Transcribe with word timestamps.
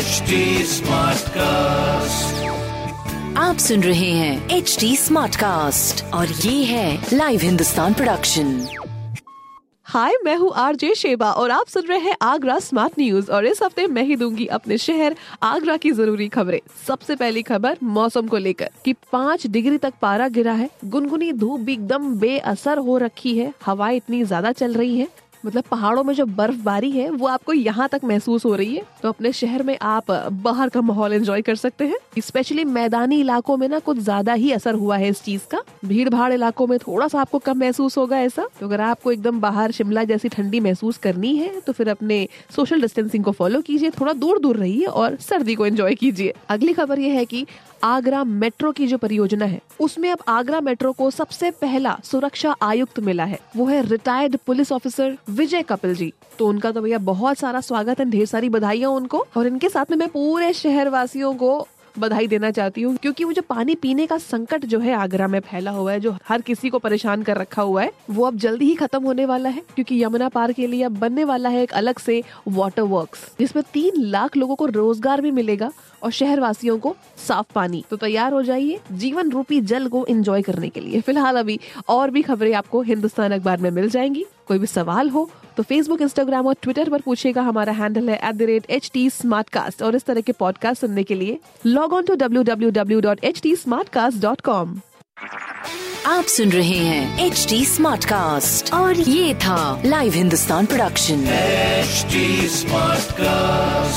HD 0.00 0.36
Smartcast. 0.72 2.34
आप 3.38 3.56
सुन 3.58 3.82
रहे 3.82 4.10
हैं 4.10 4.48
एच 4.56 4.76
डी 4.80 4.96
स्मार्ट 4.96 5.36
कास्ट 5.36 6.04
और 6.14 6.26
ये 6.26 6.64
है 6.64 7.08
लाइव 7.12 7.40
हिंदुस्तान 7.40 7.94
प्रोडक्शन 7.94 8.52
हाय 9.86 10.14
मैं 10.24 10.36
हूँ 10.36 10.52
आरजे 10.56 10.94
शेबा 10.94 11.30
और 11.32 11.50
आप 11.50 11.68
सुन 11.68 11.86
रहे 11.86 11.98
हैं 11.98 12.14
आगरा 12.22 12.58
स्मार्ट 12.58 12.98
न्यूज़ 12.98 13.30
और 13.30 13.46
इस 13.46 13.62
हफ़्ते 13.62 13.86
मैं 13.86 14.02
ही 14.02 14.16
दूँगी 14.16 14.46
अपने 14.58 14.78
शहर 14.78 15.16
आगरा 15.42 15.76
की 15.76 15.90
ज़रूरी 15.92 16.28
खबरें। 16.28 16.60
सबसे 16.86 17.16
पहली 17.16 17.42
खबर 17.42 17.78
मौसम 17.82 18.26
को 18.28 18.36
लेकर 18.36 18.70
कि 18.84 18.92
पाँच 19.12 19.46
डिग्री 19.46 19.78
तक 19.78 19.94
पारा 20.02 20.28
गिरा 20.28 20.52
है 20.52 20.68
गुनगुनी 20.84 21.32
धूप 21.32 21.60
भी 21.60 21.72
एकदम 21.72 22.14
बेअसर 22.20 22.78
हो 22.78 22.98
रखी 22.98 23.36
है 23.38 23.52
हवाएँ 23.66 23.96
इतनी 23.96 24.24
ज़्यादा 24.24 24.52
चल 24.52 24.74
रही 24.74 24.98
है। 24.98 25.08
मतलब 25.44 25.64
पहाड़ों 25.70 26.02
में 26.04 26.12
जो 26.14 26.24
बर्फबारी 26.26 26.90
है, 26.90 27.08
वो 27.10 27.26
आपको 27.28 27.52
यहाँ 27.52 27.88
तक 27.88 28.00
महसूस 28.04 28.44
हो 28.44 28.54
रही 28.54 28.74
है। 28.74 28.82
तो 29.02 29.08
अपने 29.08 29.32
शहर 29.32 29.62
में 29.62 29.76
आप 29.82 30.10
बाहर 30.42 30.68
का 30.68 30.80
माहौल 30.82 31.12
एंजॉय 31.12 31.42
कर 31.42 31.54
सकते 31.56 31.86
हैं। 31.86 32.20
स्पेशली 32.20 32.64
मैदानी 32.66 33.20
इलाकों 33.20 33.56
में 33.56 33.66
ना 33.68 33.78
कुछ 33.80 33.98
ज़्यादा 33.98 34.32
ही 34.34 34.52
असर 34.52 34.74
हुआ 34.74 34.96
है 34.96 35.08
इस 35.08 35.22
चीज़ 35.22 35.46
का। 35.50 35.62
भीड़ 35.84 36.08
भाड़ 36.08 36.32
इलाकों 36.32 36.66
में 36.66 36.78
थोड़ा 36.78 37.08
सा 37.08 37.20
आपको 37.20 37.38
कम 37.40 37.58
महसूस 37.58 37.96
होगा 37.98 38.18
ऐसा। 38.20 38.46
तो 38.60 38.66
अगर 38.66 38.80
आपको 38.80 39.12
एकदम 39.12 39.40
बाहर 39.40 39.72
शिमला 39.72 40.04
जैसी 40.04 40.28
ठंडी 40.28 40.60
महसूस 40.60 40.98
करनी 40.98 41.34
है 41.36 41.60
तो 41.60 41.72
फिर 41.72 41.88
अपने 41.88 42.26
सोशल 42.56 42.80
डिस्टेंसिंग 42.80 43.24
को 43.24 43.32
फॉलो 43.32 43.60
कीजिए। 43.60 43.90
थोड़ा 43.90 44.12
दूर 44.14 44.38
दूर 44.38 44.56
रहिए 44.56 44.84
और 44.84 45.16
सर्दी 45.20 45.54
को 45.54 45.66
एंजॉय 45.66 45.94
कीजिए। 45.94 46.34
अगली 46.48 46.72
खबर 46.72 46.98
ये 46.98 47.10
है 47.10 47.24
की 47.24 47.46
आगरा 47.84 48.22
मेट्रो 48.24 48.70
की 48.72 48.86
जो 48.86 48.96
परियोजना 48.98 49.44
है, 49.44 49.60
उसमें 49.80 50.10
अब 50.10 50.18
आगरा 50.28 50.60
मेट्रो 50.60 50.90
को 50.92 51.10
सबसे 51.10 51.50
पहला 51.52 51.96
सुरक्षा 52.04 52.54
आयुक्त 52.62 52.98
मिला 53.00 53.24
है। 53.24 53.38
वो 53.56 53.66
है 53.66 53.80
retired 53.82 54.36
police 54.46 54.72
officer 54.72 55.16
Vijay 55.30 55.62
Kapil 55.62 55.94
ji. 55.94 56.12
तो 56.38 56.46
उनका 56.48 56.70
तो 56.72 56.80
भैया 56.82 56.98
बहुत 56.98 57.38
सारा 57.38 57.60
स्वागत 57.60 58.00
है, 58.00 58.10
ढेर 58.10 58.26
सारी 58.26 58.48
बधाइयाँ 58.48 58.90
उनको। 58.90 59.26
और 59.36 59.46
इनके 59.46 59.68
साथ 59.68 59.90
में 59.90 59.98
मैं 59.98 60.08
पूरे 60.08 60.52
शहर 60.52 60.88
वासियों 60.88 61.34
को 61.34 61.66
बधाई 61.98 62.26
देना 62.26 62.50
चाहती 62.50 62.82
हूँ, 62.82 62.94
क्योंकि 62.96 63.24
वो 63.24 63.32
जो 63.32 63.42
पानी 63.42 63.74
पीने 63.74 64.06
का 64.06 64.16
संकट 64.18 64.64
जो 64.64 64.78
है 64.80 64.92
आगरा 64.94 65.26
में 65.28 65.38
फैला 65.40 65.70
हुआ 65.70 65.92
है, 65.92 66.00
जो 66.00 66.14
हर 66.28 66.40
किसी 66.40 66.68
को 66.70 66.78
परेशान 66.78 67.22
कर 67.22 67.36
रखा 67.36 67.62
हुआ 67.62 67.82
है, 67.82 67.92
वो 68.10 68.26
अब 68.26 68.36
जल्दी 68.36 68.64
ही 68.64 68.74
खत्म 68.74 69.02
होने 69.04 69.24
वाला 69.26 69.48
है, 69.48 69.62
क्योंकि 69.74 70.02
यमुना 70.02 70.28
पार 70.28 70.52
के 70.52 70.66
लिए 70.66 70.82
अब 70.82 70.98
बनने 70.98 71.24
वाला 71.24 71.48
है 71.48 71.62
एक 71.62 71.72
अलग 71.72 71.98
से 71.98 72.22
वाटर 72.48 72.82
वर्क्स 72.84 73.26
जिसमें 73.38 73.62
तीन 73.72 74.02
लाख 74.02 74.36
लोगों 74.36 74.56
को 74.56 74.66
रोज़गार 74.68 75.20
भी 75.20 75.30
मिलेगा 75.30 75.70
और 76.02 76.10
शहर 76.10 76.40
वासियों 76.40 76.78
को 76.78 76.96
साफ़ 77.28 77.52
पानी। 77.54 77.84
तो 77.90 77.96
तैयार 77.96 78.32
हो 78.32 78.42
जाइए 78.42 78.80
जीवन 78.92 79.30
रूपी 79.30 79.60
जल 79.62 79.88
को 79.88 80.06
एंजॉय 80.08 80.42
करने 80.42 80.68
के 80.68 80.80
लिए। 80.80 81.00
फ़िलहाल 81.00 81.36
अभी 81.36 81.58
और 81.88 82.10
भी 82.10 82.22
खबरें 82.22 82.52
आपको 82.54 82.82
हिंदुस्तान 82.82 83.32
अखबार 83.32 83.58
में 83.58 83.70
मिल 83.70 83.90
जाएँगी। 83.90 84.24
कोई 84.50 84.58
भी 84.58 84.66
सवाल 84.66 85.10
हो 85.10 85.28
तो 85.56 85.62
फेसबुक 85.62 86.02
इंस्टाग्राम 86.02 86.46
और 86.46 86.54
ट्विटर 86.62 86.88
पर 86.90 87.00
पूछेगा 87.00 87.42
हमारा 87.42 87.72
हैंडल 87.72 88.08
है 88.10 88.18
at 88.28 88.34
the 88.34 88.42
rate 88.50 88.70
H 88.70 88.90
T 88.94 89.08
smart 89.10 89.48
cast 89.50 89.82
और 89.82 89.96
इस 89.96 90.04
तरह 90.04 90.20
के 90.20 90.32
पॉडकास्ट 90.38 90.80
सुनने 90.80 91.02
के 91.02 91.14
लिए 91.14 91.38
log 91.66 91.92
on 91.92 92.04
to 92.04 92.14
W 92.16 92.42
W 92.42 92.70
W 92.72 93.00
dot 93.00 93.24
H 93.24 93.40
T 93.42 93.54
smart 93.56 93.88
cast 93.88 94.22
dot 94.22 94.40
com 94.40 94.80
आप 96.06 96.24
सुन 96.34 96.50
रहे 96.50 96.78
हैं 96.78 97.26
एच 97.26 97.46
टी 97.48 97.64
स्मार्ट 97.66 98.04
कास्ट 98.04 98.72
और 98.74 99.00
ये 99.00 99.34
था 99.44 99.60
live 99.86 100.12
Hindustan 100.12 100.66
production 100.66 101.24
smart 102.50 103.10
Smartcast. 103.20 103.89